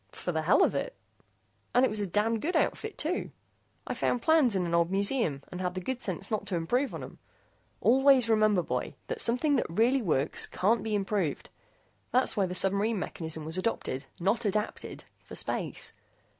"For 0.11 0.31
the 0.31 0.41
hell 0.41 0.63
of 0.63 0.73
it, 0.73 0.95
and 1.75 1.85
it 1.85 1.89
was 1.89 2.01
a 2.01 2.07
damned 2.07 2.41
good 2.41 2.55
outfit, 2.55 2.97
too. 2.97 3.29
I 3.85 3.93
found 3.93 4.23
plans 4.23 4.55
in 4.55 4.65
an 4.65 4.73
old 4.73 4.89
museum, 4.89 5.43
and 5.51 5.61
had 5.61 5.75
the 5.75 5.79
good 5.79 6.01
sense 6.01 6.31
not 6.31 6.47
to 6.47 6.55
improve 6.55 6.95
on 6.95 7.03
'em. 7.03 7.19
Always 7.81 8.27
remember, 8.27 8.63
boy, 8.63 8.95
that 9.05 9.21
something 9.21 9.57
that 9.57 9.67
really 9.69 10.01
works 10.01 10.47
can't 10.47 10.81
be 10.81 10.95
improved. 10.95 11.51
That's 12.09 12.35
why 12.35 12.47
the 12.47 12.55
submarine 12.55 12.97
mechanism 12.97 13.45
was 13.45 13.59
adopted 13.59 14.05
not 14.19 14.43
adapted 14.43 15.03
for 15.23 15.35
space. 15.35 15.93